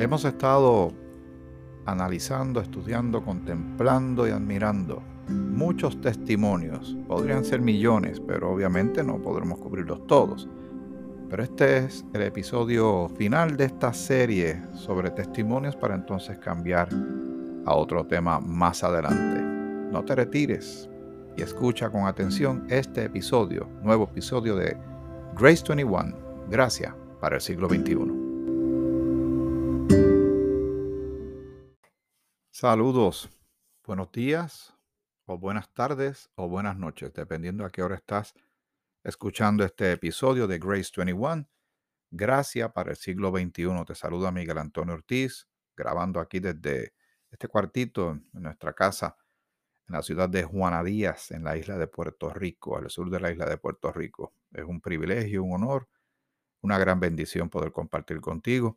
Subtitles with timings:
[0.00, 0.94] Hemos estado
[1.84, 6.96] analizando, estudiando, contemplando y admirando muchos testimonios.
[7.06, 10.48] Podrían ser millones, pero obviamente no podremos cubrirlos todos.
[11.28, 16.88] Pero este es el episodio final de esta serie sobre testimonios para entonces cambiar
[17.66, 19.42] a otro tema más adelante.
[19.92, 20.88] No te retires
[21.36, 24.78] y escucha con atención este episodio, nuevo episodio de
[25.38, 26.16] Grace 21,
[26.48, 28.19] Gracia para el siglo XXI.
[32.60, 33.30] Saludos,
[33.86, 34.76] buenos días
[35.24, 38.34] o buenas tardes o buenas noches, dependiendo a qué hora estás
[39.02, 41.48] escuchando este episodio de Grace 21.
[42.10, 43.86] Gracias para el siglo XXI.
[43.86, 46.92] Te saluda Miguel Antonio Ortiz, grabando aquí desde
[47.30, 49.16] este cuartito en nuestra casa
[49.88, 53.20] en la ciudad de Juana Díaz, en la isla de Puerto Rico, al sur de
[53.20, 54.34] la isla de Puerto Rico.
[54.52, 55.88] Es un privilegio, un honor,
[56.60, 58.76] una gran bendición poder compartir contigo.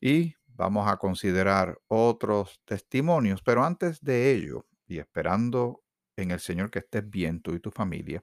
[0.00, 5.82] Y vamos a considerar otros testimonios, pero antes de ello, y esperando
[6.16, 8.22] en el Señor que estés bien tú y tu familia,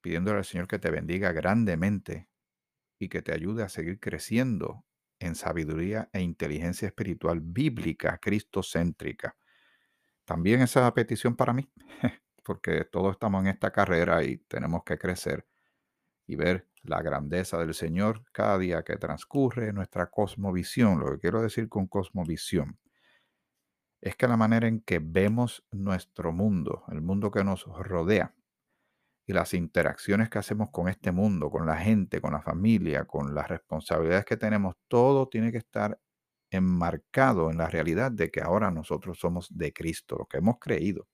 [0.00, 2.28] pidiéndole al Señor que te bendiga grandemente
[2.96, 4.84] y que te ayude a seguir creciendo
[5.18, 9.36] en sabiduría e inteligencia espiritual bíblica, cristocéntrica.
[10.24, 11.68] También esa petición para mí,
[12.44, 15.44] porque todos estamos en esta carrera y tenemos que crecer
[16.30, 21.00] y ver la grandeza del Señor cada día que transcurre, nuestra cosmovisión.
[21.00, 22.78] Lo que quiero decir con cosmovisión
[24.00, 28.32] es que la manera en que vemos nuestro mundo, el mundo que nos rodea,
[29.26, 33.34] y las interacciones que hacemos con este mundo, con la gente, con la familia, con
[33.34, 36.00] las responsabilidades que tenemos, todo tiene que estar
[36.50, 41.08] enmarcado en la realidad de que ahora nosotros somos de Cristo, lo que hemos creído.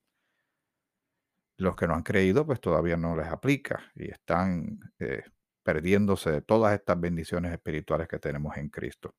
[1.59, 5.23] Los que no han creído, pues todavía no les aplica y están eh,
[5.63, 9.15] perdiéndose de todas estas bendiciones espirituales que tenemos en Cristo.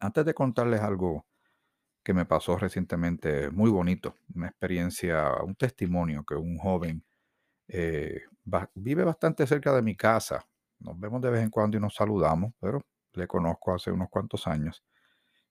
[0.00, 1.26] Antes de contarles algo
[2.04, 7.04] que me pasó recientemente, muy bonito, una experiencia, un testimonio que un joven
[7.68, 8.22] eh,
[8.74, 10.46] vive bastante cerca de mi casa.
[10.80, 12.82] Nos vemos de vez en cuando y nos saludamos, pero
[13.14, 14.84] le conozco hace unos cuantos años.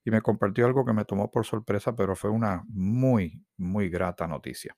[0.06, 4.28] Y me compartió algo que me tomó por sorpresa, pero fue una muy, muy grata
[4.28, 4.76] noticia.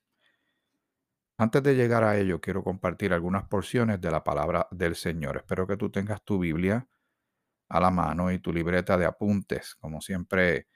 [1.40, 5.36] Antes de llegar a ello, quiero compartir algunas porciones de la palabra del Señor.
[5.36, 6.88] Espero que tú tengas tu Biblia
[7.68, 10.66] a la mano y tu libreta de apuntes, como siempre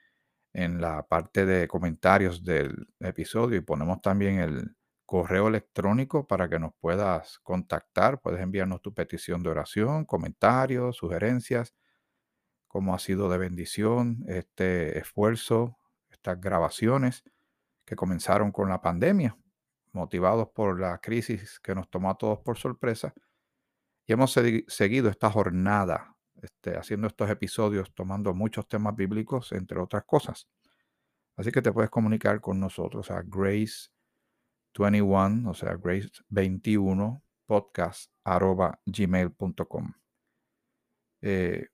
[0.53, 6.59] en la parte de comentarios del episodio y ponemos también el correo electrónico para que
[6.59, 8.21] nos puedas contactar.
[8.21, 11.75] Puedes enviarnos tu petición de oración, comentarios, sugerencias,
[12.69, 15.77] cómo ha sido de bendición este esfuerzo,
[16.09, 17.23] estas grabaciones
[17.83, 19.37] que comenzaron con la pandemia
[19.93, 23.13] motivados por la crisis que nos tomó a todos por sorpresa.
[24.05, 24.33] Y hemos
[24.67, 30.49] seguido esta jornada este, haciendo estos episodios, tomando muchos temas bíblicos, entre otras cosas.
[31.37, 33.89] Así que te puedes comunicar con nosotros a Grace
[34.77, 39.93] 21, o sea, Grace 21 podcast arroba gmail.com.
[41.21, 41.67] Eh,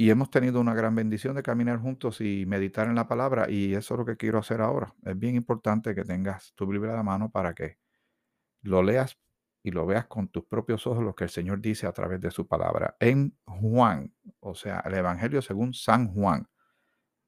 [0.00, 3.74] y hemos tenido una gran bendición de caminar juntos y meditar en la palabra y
[3.74, 4.94] eso es lo que quiero hacer ahora.
[5.04, 7.78] Es bien importante que tengas tu Biblia a la mano para que
[8.62, 9.18] lo leas
[9.64, 12.30] y lo veas con tus propios ojos lo que el Señor dice a través de
[12.30, 12.96] su palabra.
[13.00, 16.48] En Juan, o sea, el Evangelio según San Juan,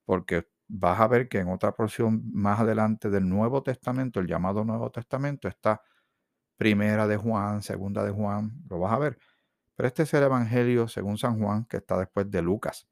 [0.05, 4.65] porque vas a ver que en otra porción más adelante del Nuevo Testamento, el llamado
[4.65, 5.83] Nuevo Testamento, está
[6.57, 9.19] primera de Juan, segunda de Juan, lo vas a ver.
[9.81, 12.87] Pero este es el Evangelio según San Juan, que está después de Lucas.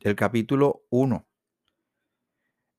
[0.00, 1.24] El capítulo 1.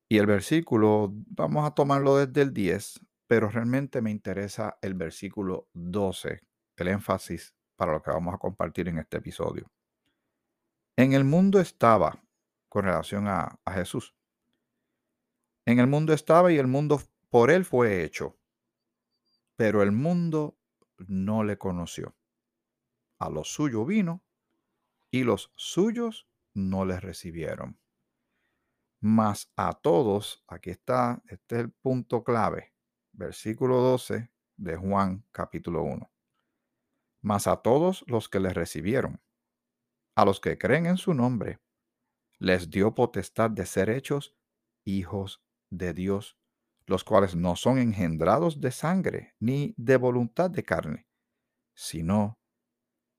[0.10, 5.70] Y el versículo, vamos a tomarlo desde el 10, pero realmente me interesa el versículo
[5.72, 6.42] 12,
[6.76, 9.72] el énfasis para lo que vamos a compartir en este episodio.
[10.98, 12.22] En el mundo estaba,
[12.68, 14.14] con relación a, a Jesús,
[15.66, 18.38] en el mundo estaba y el mundo por él fue hecho,
[19.56, 20.58] pero el mundo
[20.98, 22.14] no le conoció
[23.22, 24.24] a lo suyo vino
[25.12, 27.80] y los suyos no les recibieron.
[29.00, 32.74] Mas a todos, aquí está, este es el punto clave,
[33.12, 36.12] versículo 12 de Juan capítulo 1.
[37.22, 39.22] Mas a todos los que les recibieron,
[40.16, 41.60] a los que creen en su nombre,
[42.40, 44.36] les dio potestad de ser hechos
[44.84, 46.40] hijos de Dios,
[46.88, 51.08] los cuales no son engendrados de sangre ni de voluntad de carne,
[51.76, 52.41] sino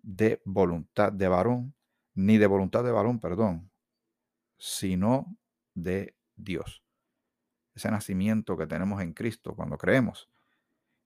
[0.03, 1.75] de voluntad de varón,
[2.15, 3.71] ni de voluntad de varón, perdón,
[4.59, 5.37] sino
[5.75, 6.85] de Dios.
[7.75, 10.29] Ese nacimiento que tenemos en Cristo cuando creemos.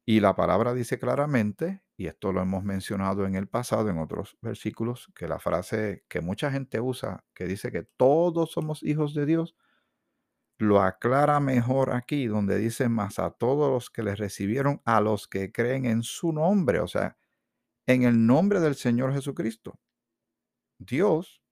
[0.04, 4.37] Y la palabra dice claramente y esto lo hemos mencionado en el pasado en otros
[4.43, 9.25] versículos, que la frase que mucha gente usa, que dice que todos somos hijos de
[9.25, 9.56] Dios,
[10.58, 15.26] lo aclara mejor aquí, donde dice más a todos los que les recibieron, a los
[15.26, 17.16] que creen en su nombre, o sea,
[17.87, 19.79] en el nombre del Señor Jesucristo.
[20.79, 21.43] Dios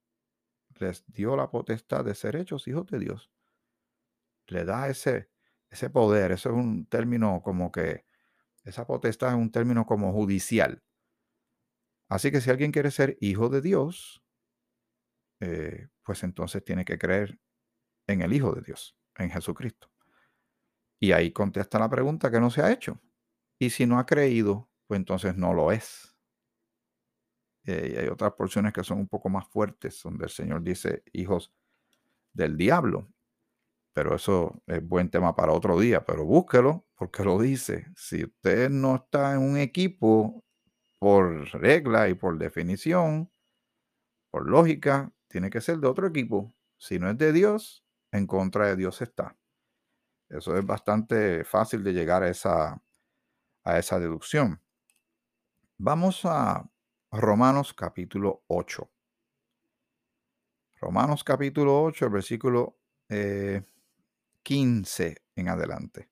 [0.81, 3.31] les dio la potestad de ser hechos hijos de Dios.
[4.49, 5.31] Le da ese,
[5.71, 8.05] ese poder, eso es un término como que,
[8.65, 10.83] esa potestad es un término como judicial.
[12.09, 14.23] Así que si alguien quiere ser hijo de Dios,
[15.41, 17.39] eh, pues entonces tiene que creer
[18.07, 19.91] en el Hijo de Dios, en Jesucristo.
[21.01, 23.01] Y ahí contesta la pregunta que no se ha hecho.
[23.59, 26.14] Y si no ha creído, pues entonces no lo es.
[27.65, 31.03] Eh, y hay otras porciones que son un poco más fuertes, donde el Señor dice
[31.13, 31.53] hijos
[32.33, 33.09] del diablo.
[33.95, 37.87] Pero eso es buen tema para otro día, pero búsquelo porque lo dice.
[37.97, 40.45] Si usted no está en un equipo
[40.99, 43.31] por regla y por definición,
[44.31, 46.55] por lógica, tiene que ser de otro equipo.
[46.77, 49.37] Si no es de Dios, en contra de Dios está.
[50.29, 52.83] Eso es bastante fácil de llegar a esa,
[53.65, 54.61] a esa deducción.
[55.79, 56.69] Vamos a
[57.17, 58.91] Romanos capítulo 8.
[60.81, 62.77] Romanos capítulo 8, versículo
[64.43, 66.11] 15 eh, en adelante.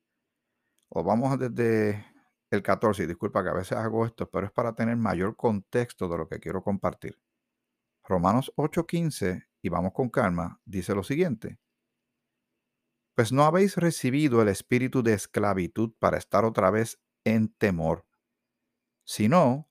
[0.87, 2.05] O vamos desde
[2.49, 3.05] el 14.
[3.05, 6.39] Disculpa que a veces hago esto, pero es para tener mayor contexto de lo que
[6.39, 7.19] quiero compartir.
[8.05, 11.59] Romanos 8:15, y vamos con calma, dice lo siguiente.
[13.13, 18.05] Pues no habéis recibido el espíritu de esclavitud para estar otra vez en temor,
[19.03, 19.67] sino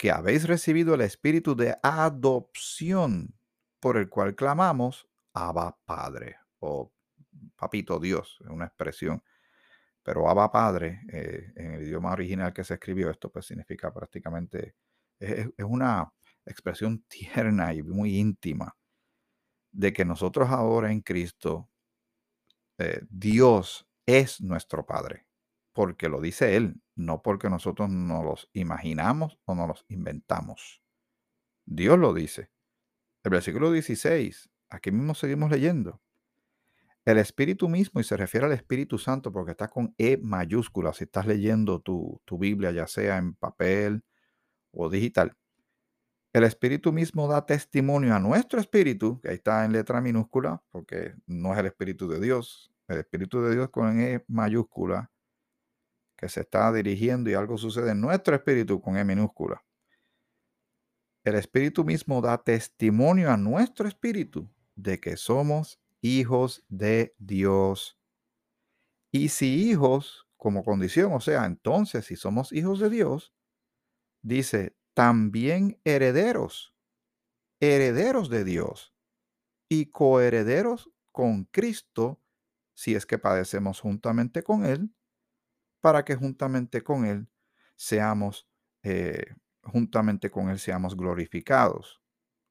[0.00, 3.38] que habéis recibido el espíritu de adopción,
[3.80, 6.90] por el cual clamamos, Abba Padre, o
[7.54, 9.22] Papito Dios, es una expresión.
[10.02, 14.74] Pero Abba Padre, eh, en el idioma original que se escribió esto, pues significa prácticamente,
[15.18, 16.10] es una
[16.46, 18.74] expresión tierna y muy íntima
[19.70, 21.68] de que nosotros ahora en Cristo
[22.78, 25.26] eh, Dios es nuestro Padre,
[25.72, 30.82] porque lo dice Él, no porque nosotros nos los imaginamos o nos los inventamos.
[31.64, 32.50] Dios lo dice.
[33.22, 36.00] El versículo 16, aquí mismo seguimos leyendo.
[37.04, 41.04] El Espíritu mismo, y se refiere al Espíritu Santo porque está con E mayúscula, si
[41.04, 44.04] estás leyendo tu, tu Biblia, ya sea en papel
[44.72, 45.36] o digital.
[46.32, 51.14] El Espíritu mismo da testimonio a nuestro espíritu, que ahí está en letra minúscula, porque
[51.26, 52.70] no es el Espíritu de Dios.
[52.86, 55.10] El Espíritu de Dios con E mayúscula,
[56.20, 59.64] que se está dirigiendo y algo sucede en nuestro espíritu con E minúscula.
[61.24, 67.98] El Espíritu mismo da testimonio a nuestro espíritu de que somos hijos de Dios.
[69.10, 73.32] Y si hijos como condición, o sea, entonces si somos hijos de Dios,
[74.20, 76.74] dice, también herederos,
[77.60, 78.94] herederos de Dios
[79.70, 82.20] y coherederos con Cristo,
[82.74, 84.94] si es que padecemos juntamente con Él,
[85.80, 87.28] para que juntamente con Él
[87.76, 88.48] seamos,
[88.82, 92.00] eh, juntamente con Él seamos glorificados.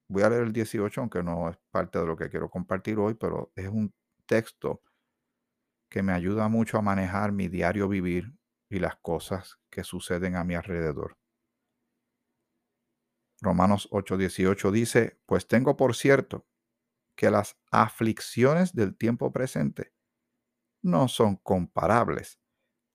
[0.09, 3.15] Voy a leer el 18, aunque no es parte de lo que quiero compartir hoy,
[3.15, 3.93] pero es un
[4.25, 4.81] texto
[5.89, 8.33] que me ayuda mucho a manejar mi diario vivir
[8.69, 11.17] y las cosas que suceden a mi alrededor.
[13.41, 16.45] Romanos 8:18 dice, pues tengo por cierto
[17.15, 19.93] que las aflicciones del tiempo presente
[20.81, 22.38] no son comparables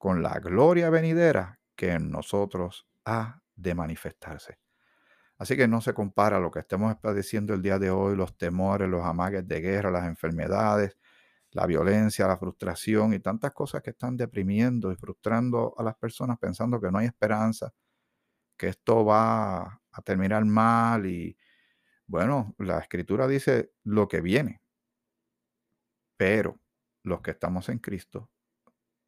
[0.04, 4.58] con la gloria venidera que en nosotros ha de manifestarse.
[5.38, 8.86] Así que no se compara lo que estemos padeciendo el día de hoy, los temores,
[8.86, 10.98] los amagues de guerra, las enfermedades,
[11.52, 16.38] la violencia, la frustración y tantas cosas que están deprimiendo y frustrando a las personas
[16.38, 17.72] pensando que no hay esperanza,
[18.58, 21.34] que esto va a terminar mal y
[22.06, 24.60] bueno, la escritura dice lo que viene.
[26.18, 26.60] Pero
[27.04, 28.28] los que estamos en Cristo,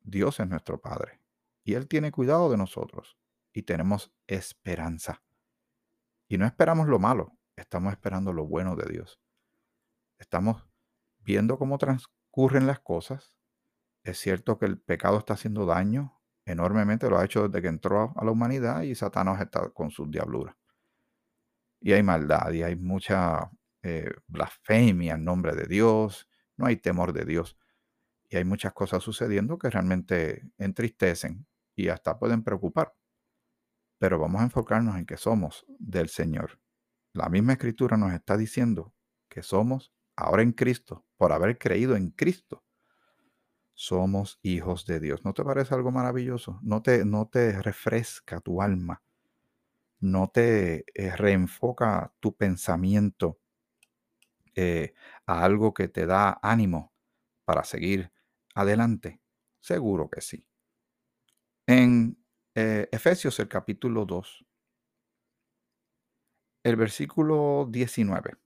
[0.07, 1.21] Dios es nuestro Padre
[1.65, 3.19] y Él tiene cuidado de nosotros
[3.53, 5.23] y tenemos esperanza.
[6.29, 9.21] Y no esperamos lo malo, estamos esperando lo bueno de Dios.
[10.19, 10.67] Estamos
[11.19, 13.35] viendo cómo transcurren las cosas.
[14.03, 18.15] Es cierto que el pecado está haciendo daño enormemente, lo ha hecho desde que entró
[18.17, 20.57] a la humanidad y Satanás está con sus diabluras
[21.81, 23.51] y hay maldad y hay mucha
[23.83, 27.57] eh, blasfemia en nombre de Dios, no hay temor de Dios
[28.29, 32.95] y hay muchas cosas sucediendo que realmente entristecen y hasta pueden preocupar.
[33.99, 36.61] Pero vamos a enfocarnos en que somos del Señor.
[37.13, 38.95] La misma escritura nos está diciendo
[39.29, 42.65] que somos ahora en Cristo, por haber creído en Cristo.
[43.75, 45.25] Somos hijos de Dios.
[45.25, 46.59] ¿No te parece algo maravilloso?
[46.63, 49.03] ¿No te, no te refresca tu alma
[50.01, 53.39] no te eh, reenfoca tu pensamiento
[54.55, 54.95] eh,
[55.27, 56.93] a algo que te da ánimo
[57.45, 58.13] para seguir
[58.57, 59.21] adelante?
[59.61, 60.45] Seguro que sí.
[61.67, 62.19] En
[62.55, 64.47] eh, Efesios el capítulo 2,
[66.65, 68.37] el versículo 19,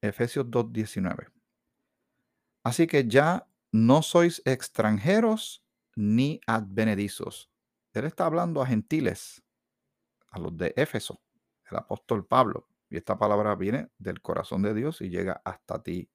[0.00, 1.28] Efesios 2, 19.
[2.64, 7.50] Así que ya no sois extranjeros ni advenedizos.
[7.92, 9.42] Él está hablando a gentiles,
[10.30, 11.20] a los de Éfeso,
[11.70, 12.68] el apóstol Pablo.
[12.88, 16.08] Y esta palabra viene del corazón de Dios y llega hasta ti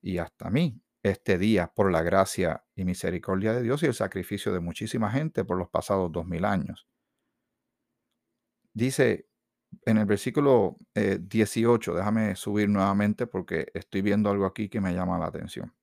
[0.00, 4.52] y hasta mí este día por la gracia y misericordia de Dios y el sacrificio
[4.52, 6.86] de muchísima gente por los pasados dos mil años.
[8.72, 9.30] Dice
[9.86, 14.94] en el versículo 18, eh, déjame subir nuevamente porque estoy viendo algo aquí que me
[14.94, 15.74] llama la atención.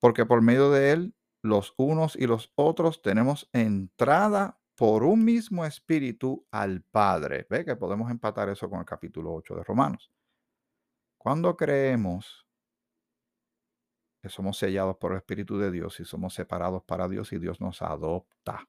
[0.00, 5.64] Porque por medio de él, los unos y los otros tenemos entrada por un mismo
[5.64, 7.46] espíritu al Padre.
[7.48, 10.10] Ve que podemos empatar eso con el capítulo 8 de Romanos.
[11.18, 12.43] Cuando creemos
[14.24, 17.60] que somos sellados por el Espíritu de Dios y somos separados para Dios y Dios
[17.60, 18.66] nos adopta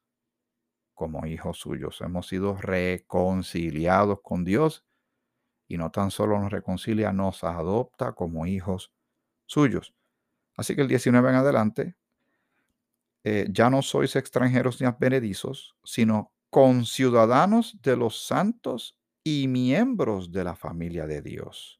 [0.93, 2.01] como hijos suyos.
[2.01, 4.83] Hemos sido reconciliados con Dios
[5.69, 8.91] y no tan solo nos reconcilia, nos adopta como hijos
[9.45, 9.95] suyos.
[10.57, 11.95] Así que el 19 en adelante
[13.23, 20.43] eh, ya no sois extranjeros ni advenedizos, sino conciudadanos de los santos y miembros de
[20.43, 21.79] la familia de Dios,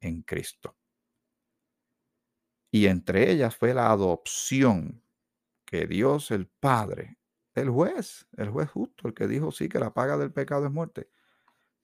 [0.00, 0.76] en Cristo.
[2.70, 5.02] Y entre ellas fue la adopción
[5.64, 7.18] que Dios el Padre,
[7.54, 10.72] el juez, el juez justo, el que dijo sí que la paga del pecado es
[10.72, 11.08] muerte,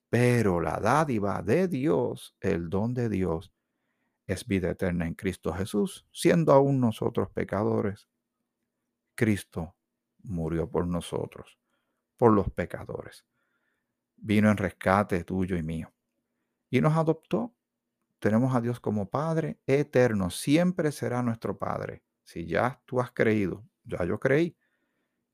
[0.08, 3.52] pero la dádiva de Dios, el don de Dios,
[4.26, 8.08] es vida eterna en Cristo Jesús, siendo aún nosotros pecadores.
[9.14, 9.76] Cristo
[10.22, 11.58] murió por nosotros,
[12.16, 13.24] por los pecadores.
[14.16, 15.92] Vino en rescate tuyo y mío.
[16.70, 17.55] Y nos adoptó.
[18.26, 20.30] Tenemos a Dios como Padre eterno.
[20.30, 22.02] Siempre será nuestro Padre.
[22.24, 24.56] Si ya tú has creído, ya yo creí.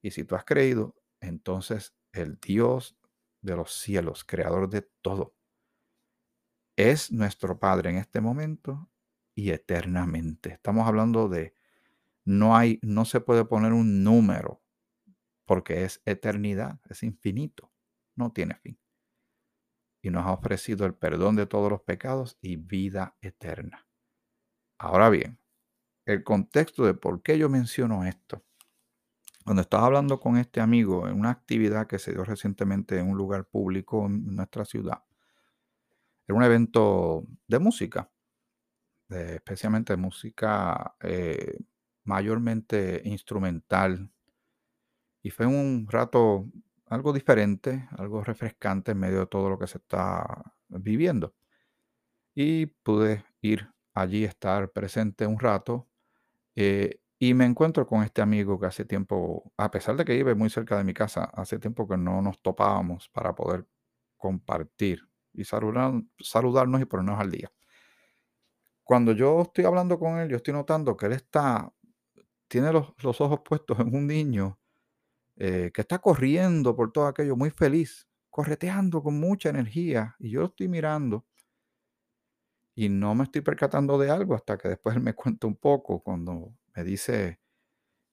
[0.02, 2.98] Y si tú has creído, entonces el Dios
[3.40, 5.34] de los cielos, creador de todo,
[6.76, 8.90] es nuestro Padre en este momento
[9.34, 10.50] y eternamente.
[10.50, 11.54] Estamos hablando de
[12.26, 14.62] no hay, no se puede poner un número
[15.46, 17.72] porque es eternidad, es infinito,
[18.16, 18.78] no tiene fin.
[20.02, 23.86] Y nos ha ofrecido el perdón de todos los pecados y vida eterna.
[24.78, 25.38] Ahora bien,
[26.04, 28.42] el contexto de por qué yo menciono esto.
[29.44, 33.16] Cuando estaba hablando con este amigo en una actividad que se dio recientemente en un
[33.16, 35.04] lugar público en nuestra ciudad,
[36.26, 38.10] era un evento de música,
[39.08, 41.58] especialmente de música eh,
[42.04, 44.10] mayormente instrumental.
[45.22, 46.48] Y fue un rato
[46.92, 51.34] algo diferente, algo refrescante en medio de todo lo que se está viviendo.
[52.34, 55.88] Y pude ir allí, estar presente un rato.
[56.54, 60.34] Eh, y me encuentro con este amigo que hace tiempo, a pesar de que vive
[60.34, 63.66] muy cerca de mi casa, hace tiempo que no nos topábamos para poder
[64.18, 67.50] compartir y saludarnos y ponernos al día.
[68.84, 71.72] Cuando yo estoy hablando con él, yo estoy notando que él está,
[72.48, 74.58] tiene los, ojos puestos en un niño
[75.44, 80.14] eh, que está corriendo por todo aquello, muy feliz, correteando con mucha energía.
[80.20, 81.26] Y yo lo estoy mirando
[82.76, 86.00] y no me estoy percatando de algo hasta que después él me cuenta un poco
[86.00, 87.40] cuando me dice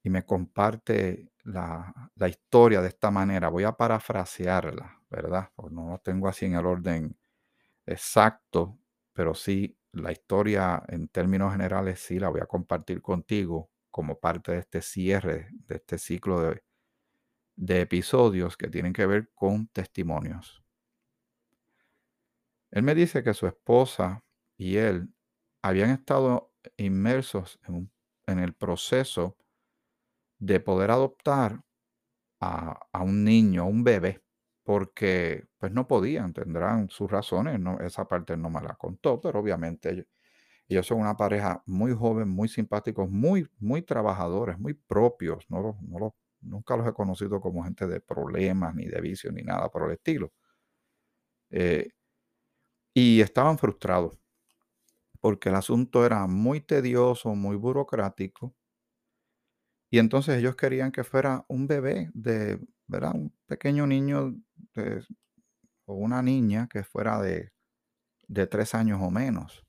[0.04, 3.50] y me comparte la, la historia de esta manera.
[3.50, 5.52] Voy a parafrasearla, ¿verdad?
[5.56, 7.16] Porque no lo tengo así en el orden
[7.86, 8.80] exacto,
[9.14, 14.54] pero sí la historia en términos generales sí la voy a compartir contigo como parte
[14.54, 16.64] de este cierre, de este ciclo de,
[17.60, 20.64] de episodios que tienen que ver con testimonios.
[22.72, 24.24] Él me dice que su esposa
[24.56, 25.14] y él
[25.62, 27.92] habían estado inmersos en,
[28.40, 29.36] el proceso
[30.38, 31.66] de poder adoptar
[32.40, 34.24] a, un niño, a un bebé,
[34.64, 40.08] porque pues no podían, tendrán sus razones, esa parte no me la contó, pero obviamente
[40.70, 46.16] ellos, son una pareja muy joven, muy simpáticos, muy, muy trabajadores, muy propios, no, no
[46.42, 49.92] nunca los he conocido como gente de problemas, ni de vicios, ni nada por el
[49.94, 50.32] estilo.
[51.52, 51.90] Eh,
[52.94, 54.20] y estaban frustrados
[55.22, 58.56] porque el asunto era muy tedioso, muy burocrático.
[59.92, 62.60] Y entonces ellos querían que fuera un bebé de.
[62.92, 64.36] Un pequeño niño
[65.86, 67.52] o una niña que fuera de,
[68.28, 69.66] de tres años o menos.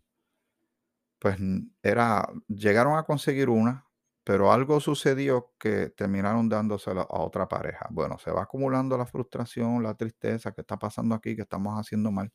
[1.19, 1.37] Pues
[1.83, 3.87] era, llegaron a conseguir una,
[4.25, 7.87] pero algo sucedió que terminaron dándosela a otra pareja.
[7.91, 12.11] Bueno, se va acumulando la frustración, la tristeza, que está pasando aquí, que estamos haciendo
[12.13, 12.31] mal.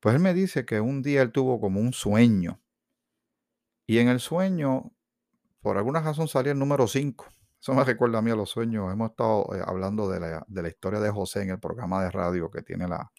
[0.00, 2.60] Pues él me dice que un día él tuvo como un sueño.
[3.86, 4.92] Y en el sueño,
[5.60, 7.26] por alguna razón salía el número 5.
[7.60, 8.92] Eso me recuerda a mí a los sueños.
[8.92, 12.10] Hemos estado eh, hablando de la, de la historia de José en el programa de
[12.10, 13.10] radio que tiene la,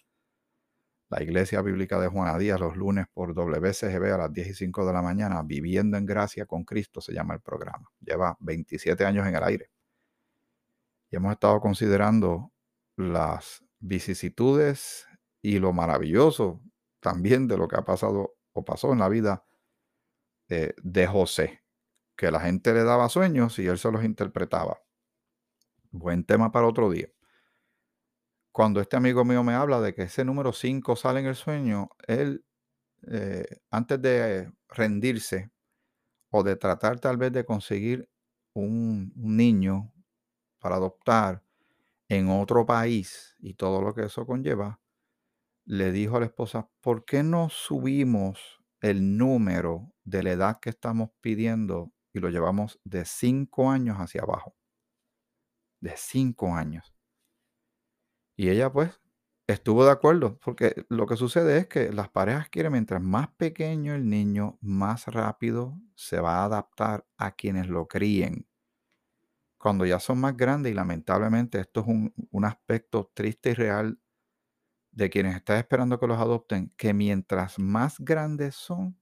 [1.10, 4.86] la Iglesia Bíblica de Juana Díaz los lunes por WCGB a las 10 y 5
[4.86, 5.42] de la mañana.
[5.42, 7.90] Viviendo en Gracia con Cristo se llama el programa.
[8.00, 9.70] Lleva 27 años en el aire.
[11.10, 12.52] Y hemos estado considerando
[12.96, 15.06] las vicisitudes
[15.42, 16.62] y lo maravilloso
[17.00, 19.44] también de lo que ha pasado o pasó en la vida
[20.46, 21.64] de, de José,
[22.16, 24.78] que la gente le daba sueños y él se los interpretaba.
[25.90, 27.08] Buen tema para otro día.
[28.52, 31.90] Cuando este amigo mío me habla de que ese número 5 sale en el sueño,
[32.06, 32.44] él,
[33.10, 35.50] eh, antes de rendirse
[36.30, 38.08] o de tratar tal vez de conseguir
[38.54, 39.92] un, un niño
[40.60, 41.44] para adoptar
[42.08, 44.80] en otro país y todo lo que eso conlleva,
[45.64, 50.70] le dijo a la esposa, ¿por qué no subimos el número de la edad que
[50.70, 54.54] estamos pidiendo y lo llevamos de 5 años hacia abajo?
[55.82, 56.94] De 5 años.
[58.40, 58.98] Y ella pues
[59.46, 63.94] estuvo de acuerdo, porque lo que sucede es que las parejas quieren, mientras más pequeño
[63.94, 68.46] el niño, más rápido se va a adaptar a quienes lo críen.
[69.58, 74.00] Cuando ya son más grandes, y lamentablemente esto es un, un aspecto triste y real
[74.92, 78.98] de quienes están esperando que los adopten, que mientras más grandes son,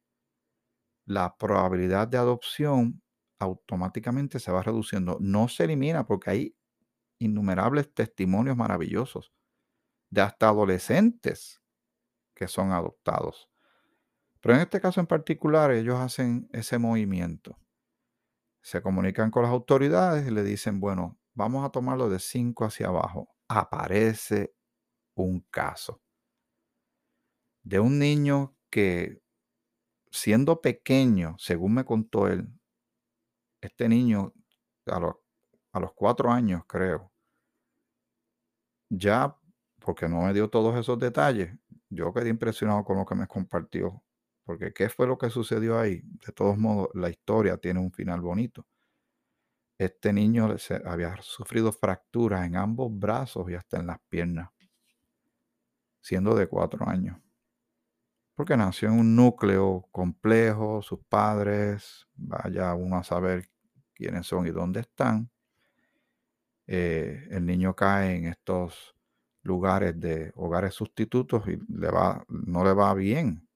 [1.07, 3.03] la probabilidad de adopción
[3.39, 5.17] automáticamente se va reduciendo.
[5.21, 6.57] No se elimina porque hay
[7.19, 9.33] innumerables testimonios maravillosos
[10.11, 11.63] de hasta adolescentes
[12.35, 13.51] que son adoptados.
[14.41, 17.59] Pero en este caso en particular, ellos hacen ese movimiento.
[18.63, 22.89] Se comunican con las autoridades y le dicen, bueno, vamos a tomarlo de 5 hacia
[22.89, 23.29] abajo.
[23.49, 24.55] Aparece
[25.15, 26.01] un caso
[27.63, 29.21] de un niño que
[30.11, 32.49] siendo pequeño, según me contó él,
[33.61, 34.33] este niño
[34.87, 35.17] a los,
[35.73, 37.13] a los cuatro años creo,
[38.91, 39.37] ya,
[39.79, 41.55] porque no me dio todos esos detalles,
[41.91, 44.03] yo quedé impresionado con lo que me compartió,
[44.45, 46.03] porque qué fue lo que sucedió ahí.
[46.27, 48.67] De todos modos, la historia tiene un final bonito.
[49.79, 50.55] Este niño
[50.85, 54.51] había sufrido fracturas en ambos brazos y hasta en las piernas,
[56.01, 57.17] siendo de cuatro años.
[58.35, 63.49] Porque nació en un núcleo complejo, sus padres, vaya uno a saber
[63.95, 65.31] quiénes son y dónde están.
[66.69, 68.95] Eh, el niño cae en estos
[69.43, 73.49] lugares de hogares sustitutos y le va, no le va bien.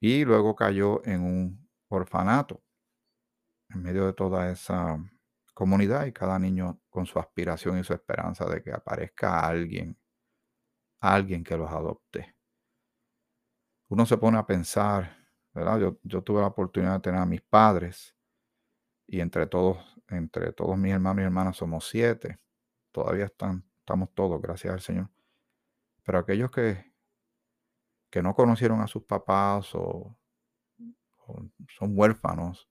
[0.00, 2.62] Y luego cayó en un orfanato
[3.70, 4.98] en medio de toda esa
[5.54, 9.98] comunidad y cada niño con su aspiración y su esperanza de que aparezca alguien,
[11.00, 12.36] alguien que los adopte.
[13.88, 15.16] Uno se pone a pensar,
[15.54, 15.78] ¿verdad?
[15.78, 18.16] Yo, yo tuve la oportunidad de tener a mis padres
[19.06, 22.38] y entre todos, entre todos mis hermanos y hermanas somos siete.
[22.92, 25.10] Todavía están, estamos todos, gracias al Señor.
[26.04, 26.92] Pero aquellos que,
[28.10, 30.16] que no conocieron a sus papás o,
[31.68, 32.68] son huérfanos,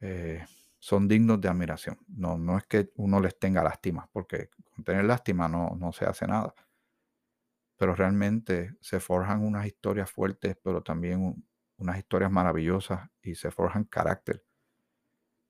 [0.00, 0.44] eh,
[0.78, 1.98] son dignos de admiración.
[2.08, 6.06] No, no es que uno les tenga lástima, porque con tener lástima no, no se
[6.06, 6.54] hace nada.
[7.76, 11.48] Pero realmente se forjan unas historias fuertes, pero también un-
[11.78, 14.44] unas historias maravillosas y se forjan carácter.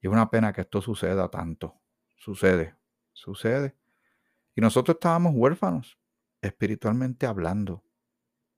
[0.01, 1.81] Y es una pena que esto suceda tanto.
[2.17, 2.75] Sucede,
[3.13, 3.77] sucede.
[4.55, 5.99] Y nosotros estábamos huérfanos,
[6.41, 7.85] espiritualmente hablando.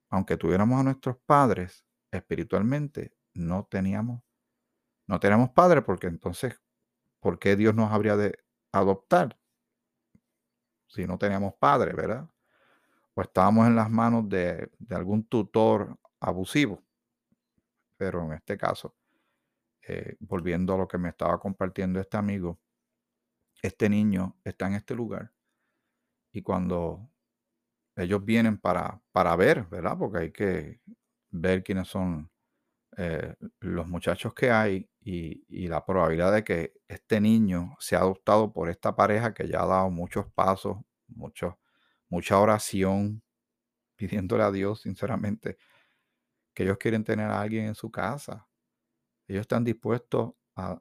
[0.09, 4.21] Aunque tuviéramos a nuestros padres, espiritualmente no teníamos,
[5.07, 6.61] no teníamos padres, porque entonces,
[7.19, 8.37] ¿por qué Dios nos habría de
[8.71, 9.39] adoptar
[10.87, 12.29] si no teníamos padres, verdad?
[13.15, 16.83] O estábamos en las manos de, de algún tutor abusivo.
[17.97, 18.95] Pero en este caso,
[19.87, 22.59] eh, volviendo a lo que me estaba compartiendo este amigo,
[23.61, 25.31] este niño está en este lugar
[26.33, 27.09] y cuando
[27.95, 29.97] ellos vienen para, para ver, ¿verdad?
[29.97, 30.81] Porque hay que
[31.29, 32.31] ver quiénes son
[32.97, 38.69] eh, los muchachos que hay y, la probabilidad de que este niño sea adoptado por
[38.69, 41.55] esta pareja que ya ha dado muchos pasos, muchos,
[42.09, 43.23] mucha oración,
[43.95, 45.57] pidiéndole a Dios, sinceramente,
[46.53, 48.47] que ellos quieren tener a alguien en su casa.
[49.27, 50.79] Ellos están dispuestos a,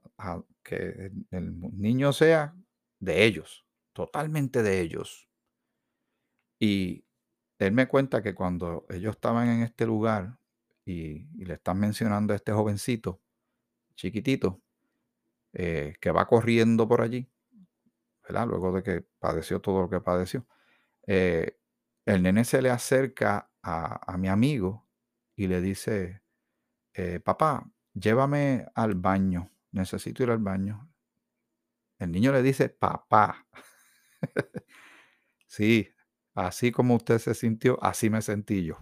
[0.62, 2.54] que el, niño sea
[3.00, 5.28] de ellos, totalmente de ellos.
[6.58, 7.04] Y
[7.58, 10.38] él me cuenta que cuando ellos estaban en este lugar
[10.84, 13.20] y, y le están mencionando a este jovencito,
[13.94, 14.62] chiquitito,
[15.54, 17.28] eh, que va corriendo por allí,
[18.22, 18.46] ¿verdad?
[18.46, 20.46] Luego de que padeció todo lo que padeció,
[21.06, 21.58] eh,
[22.06, 24.86] el nene se le acerca a, a mi amigo
[25.36, 26.22] y le dice,
[26.94, 30.88] eh, papá, llévame al baño, necesito ir al baño.
[31.98, 33.46] El niño le dice, papá.
[35.46, 35.88] sí,
[36.34, 38.78] así como usted se sintió, así me sentí yo.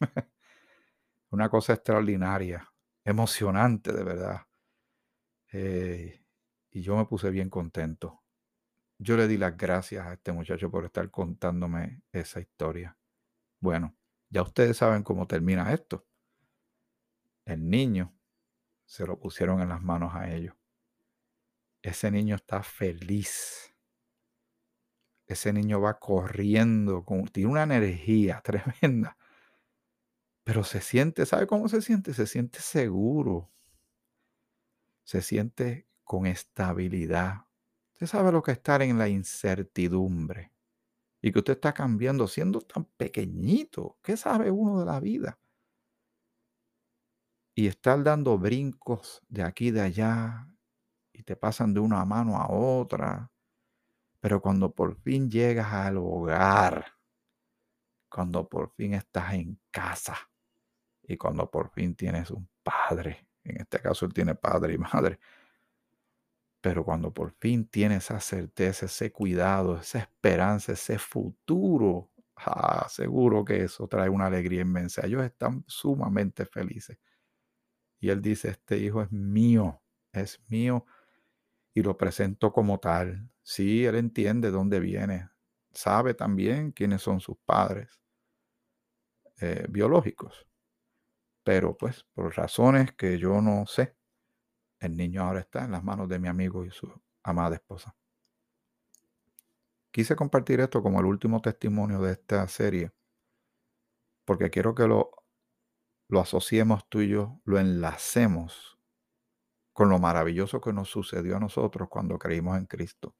[1.30, 2.70] Una cosa extraordinaria,
[3.04, 4.46] emocionante de verdad.
[5.52, 6.24] Eh,
[6.70, 8.22] y yo me puse bien contento.
[8.98, 12.96] Yo le di las gracias a este muchacho por estar contándome esa historia.
[13.60, 13.96] Bueno,
[14.28, 16.06] ya ustedes saben cómo termina esto.
[17.44, 18.17] El niño
[18.88, 20.56] se lo pusieron en las manos a ellos.
[21.82, 23.74] Ese niño está feliz.
[25.26, 29.18] Ese niño va corriendo, con, tiene una energía tremenda.
[30.42, 32.14] Pero se siente, ¿sabe cómo se siente?
[32.14, 33.50] Se siente seguro.
[35.04, 37.44] Se siente con estabilidad.
[37.92, 40.50] Usted sabe lo que es estar en la incertidumbre
[41.20, 43.98] y que usted está cambiando siendo tan pequeñito.
[44.02, 45.38] ¿Qué sabe uno de la vida?
[47.58, 50.46] Y estar dando brincos de aquí y de allá
[51.12, 53.32] y te pasan de una mano a otra.
[54.20, 56.86] Pero cuando por fin llegas al hogar,
[58.08, 60.16] cuando por fin estás en casa
[61.02, 65.18] y cuando por fin tienes un padre, en este caso él tiene padre y madre,
[66.60, 73.44] pero cuando por fin tienes esa certeza, ese cuidado, esa esperanza, ese futuro, ah, seguro
[73.44, 75.04] que eso trae una alegría inmensa.
[75.04, 76.98] Ellos están sumamente felices.
[78.00, 79.82] Y él dice, este hijo es mío,
[80.12, 80.86] es mío
[81.74, 83.30] y lo presento como tal.
[83.42, 85.30] Sí, él entiende dónde viene,
[85.72, 88.00] sabe también quiénes son sus padres
[89.40, 90.46] eh, biológicos.
[91.44, 93.96] Pero pues por razones que yo no sé,
[94.80, 97.96] el niño ahora está en las manos de mi amigo y su amada esposa.
[99.90, 102.92] Quise compartir esto como el último testimonio de esta serie,
[104.24, 105.10] porque quiero que lo,
[106.08, 108.78] lo asociemos tú y yo, lo enlacemos
[109.72, 113.14] con lo maravilloso que nos sucedió a nosotros cuando creímos en Cristo.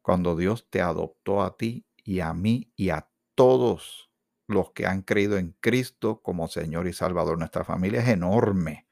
[0.00, 4.10] Cuando Dios te adoptó a ti y a mí y a todos
[4.46, 7.38] los que han creído en Cristo como Señor y Salvador.
[7.38, 8.86] Nuestra familia es enorme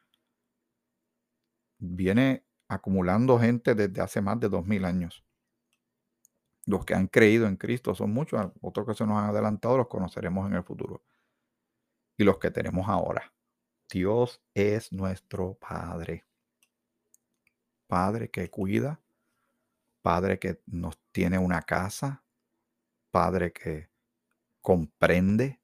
[1.81, 5.25] viene acumulando gente desde hace más de dos mil años.
[6.67, 9.89] Los que han creído en Cristo son muchos, otros que se nos han adelantado los
[9.89, 11.03] conoceremos en el futuro.
[12.21, 13.33] Y los que tenemos ahora.
[13.91, 16.27] Dios es nuestro Padre.
[17.87, 19.01] Padre que cuida,
[20.03, 22.23] Padre que nos tiene una casa,
[23.11, 23.89] Padre que
[24.61, 25.63] comprende,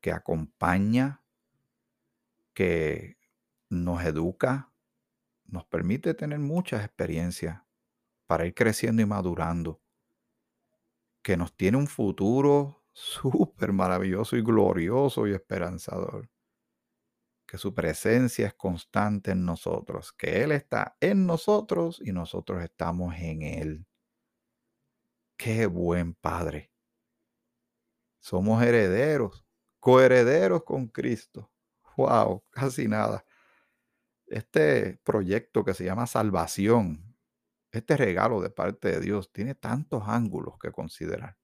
[0.00, 1.20] que acompaña,
[2.54, 3.18] que
[3.68, 4.70] nos educa,
[5.46, 7.60] nos permite tener muchas experiencias
[8.28, 9.80] para ir creciendo y madurando,
[11.22, 16.30] que nos tiene un futuro súper maravilloso y glorioso y esperanzador,
[17.46, 23.14] que su presencia es constante en nosotros, que Él está en nosotros y nosotros estamos
[23.16, 23.86] en Él.
[25.36, 26.72] Qué buen Padre.
[28.18, 29.44] Somos herederos,
[29.78, 31.50] coherederos con Cristo.
[31.96, 33.24] Wow, casi nada
[34.26, 37.16] este proyecto que se llama salvación,
[37.70, 41.36] este regalo de parte de Dios, tiene tantos ángulos que considerar.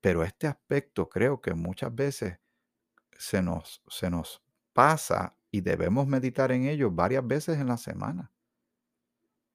[0.00, 2.38] Pero este aspecto creo que muchas veces
[3.18, 8.32] se nos, se nos pasa y debemos meditar en ello varias veces en la semana.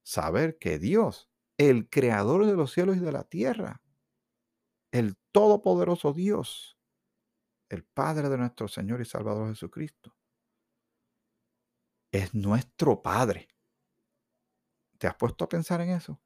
[0.02, 3.80] Saber que Dios, el creador de los cielos y de la tierra,
[4.92, 6.78] el todopoderoso Dios,
[7.68, 10.14] el Padre de nuestro Señor y Salvador Jesucristo,
[12.12, 13.48] es nuestro Padre.
[14.98, 16.20] ¿Te has puesto a pensar en eso?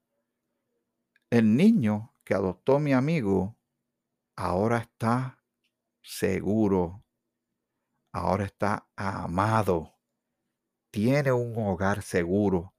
[1.29, 3.58] El niño que adoptó mi amigo
[4.39, 5.37] ahora está
[6.01, 7.03] seguro,
[8.13, 9.99] ahora está amado,
[10.91, 12.73] tiene un hogar seguro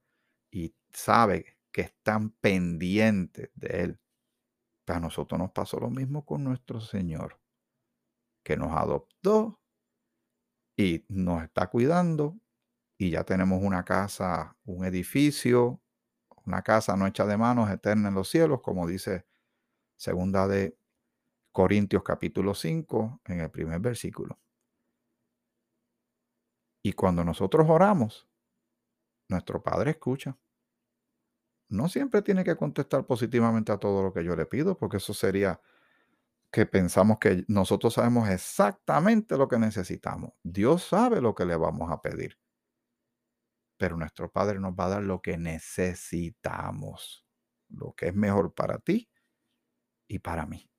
[0.49, 3.99] y sabe que están pendientes de él.
[4.87, 7.39] A nosotros nos pasó lo mismo con nuestro Señor,
[8.43, 9.61] que nos adoptó
[10.75, 12.39] y nos está cuidando
[12.97, 15.79] y ya tenemos una casa, un edificio,
[16.43, 19.27] una casa no hecha de manos eterna en los cielos, como dice
[20.01, 20.80] Segunda de
[21.51, 24.39] Corintios capítulo 5, en el primer versículo.
[26.83, 28.27] Y cuando nosotros oramos,
[29.29, 30.37] nuestro Padre escucha.
[31.69, 35.13] No siempre tiene que contestar positivamente a todo lo que yo le pido, porque eso
[35.13, 35.61] sería
[36.51, 40.33] que pensamos que nosotros sabemos exactamente lo que necesitamos.
[40.43, 42.37] Dios sabe lo que le vamos a pedir.
[43.77, 47.25] Pero nuestro Padre nos va a dar lo que necesitamos,
[47.69, 49.09] lo que es mejor para ti
[50.07, 50.70] y para mí.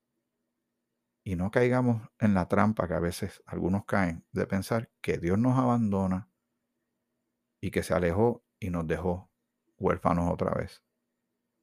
[1.25, 5.39] Y no caigamos en la trampa que a veces algunos caen de pensar que Dios
[5.39, 6.29] nos abandona
[7.61, 9.31] y que se alejó y nos dejó
[9.79, 10.83] huérfanos otra vez.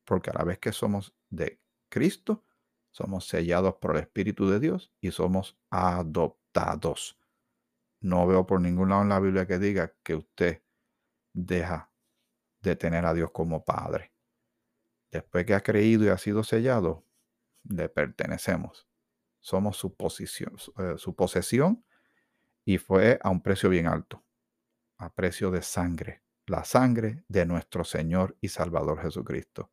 [0.05, 2.45] Porque a la vez que somos de Cristo,
[2.91, 7.19] somos sellados por el Espíritu de Dios y somos adoptados.
[8.01, 10.63] No veo por ningún lado en la Biblia que diga que usted
[11.33, 11.91] deja
[12.61, 14.13] de tener a Dios como Padre.
[15.11, 17.05] Después que ha creído y ha sido sellado,
[17.63, 18.88] le pertenecemos.
[19.39, 21.85] Somos su, posición, eh, posesión
[22.65, 24.23] y fue a un precio bien alto,
[24.97, 29.71] a precio de sangre, la sangre de nuestro Señor y Salvador Jesucristo.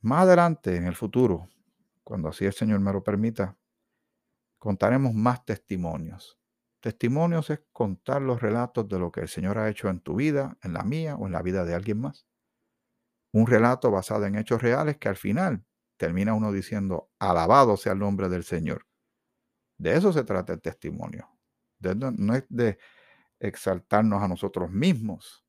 [0.00, 1.48] Más adelante, en el futuro,
[2.02, 3.56] cuando así el Señor me lo permita,
[4.58, 6.38] contaremos más testimonios.
[6.80, 10.58] Testimonios es contar los relatos de lo que el Señor ha hecho en tu vida,
[10.62, 12.26] en la mía o en la vida de alguien más.
[13.32, 15.64] Un relato basado en hechos reales que al final
[15.96, 18.86] termina uno diciendo, alabado sea el nombre del Señor.
[19.78, 21.28] De eso se trata el testimonio.
[21.80, 22.78] no es de
[23.40, 25.44] exaltarnos a nosotros mismos,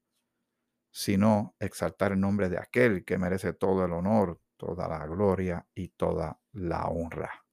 [0.91, 5.89] sino exaltar el nombre de aquel que merece todo el honor, toda la gloria y
[5.89, 7.45] toda la honra.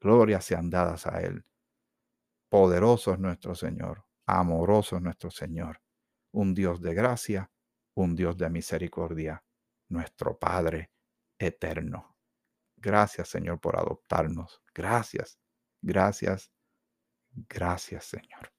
[0.00, 1.44] Gloria sean dadas a Él.
[2.48, 5.80] Poderoso es nuestro Señor, amoroso es nuestro Señor,
[6.32, 7.50] un Dios de gracia,
[7.94, 9.44] un Dios de misericordia,
[9.88, 10.90] nuestro Padre
[11.38, 12.15] eterno.
[12.86, 14.62] Gracias Señor por adoptarnos.
[14.72, 15.40] Gracias,
[15.82, 16.52] gracias,
[17.48, 18.52] gracias Señor.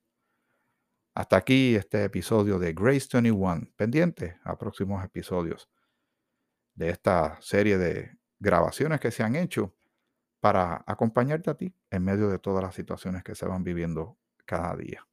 [1.15, 3.69] Hasta aquí este episodio de Grace 21.
[3.77, 5.69] Pendiente a próximos episodios
[6.75, 9.73] de esta serie de grabaciones que se han hecho
[10.41, 14.75] para acompañarte a ti en medio de todas las situaciones que se van viviendo cada
[14.75, 15.07] día.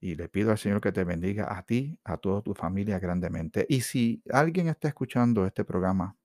[0.00, 3.66] Y le pido al Señor que te bendiga a ti, a toda tu familia grandemente.
[3.68, 6.16] Y si alguien está escuchando este programa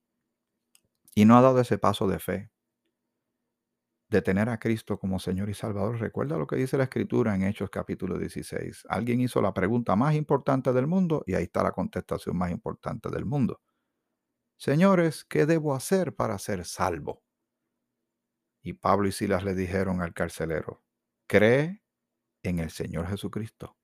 [1.15, 2.51] y no ha dado ese paso de fe,
[4.09, 7.43] de tener a Cristo como Señor y Salvador, recuerda lo que dice la Escritura en
[7.43, 8.85] Hechos capítulo 16.
[8.89, 13.09] Alguien hizo la pregunta más importante del mundo y ahí está la contestación más importante
[13.09, 13.61] del mundo.
[14.57, 17.23] Señores, ¿qué debo hacer para ser salvo?
[18.61, 20.83] Y Pablo y Silas le dijeron al carcelero,
[21.27, 21.81] cree
[22.43, 23.77] en el Señor Jesucristo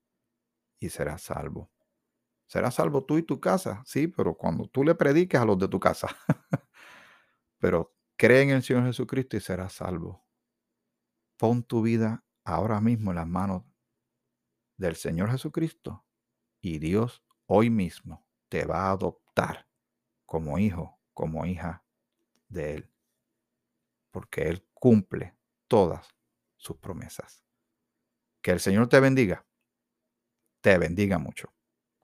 [0.78, 1.70] y serás salvo.
[2.46, 5.68] Serás salvo tú y tu casa, sí, pero cuando tú le prediques a los de
[5.68, 6.08] tu casa.
[7.62, 10.26] Pero cree en el Señor Jesucristo y serás salvo.
[11.36, 13.62] Pon tu vida ahora mismo en las manos
[14.76, 16.04] del Señor Jesucristo
[16.60, 19.68] y Dios hoy mismo te va a adoptar
[20.26, 21.84] como hijo, como hija
[22.48, 22.90] de Él,
[24.10, 25.36] porque Él cumple
[25.68, 26.16] todas
[26.56, 27.44] sus promesas.
[28.40, 29.46] Que el Señor te bendiga,
[30.60, 31.54] te bendiga mucho.